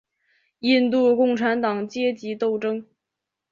[0.61, 2.83] 印度共产党阶级斗争。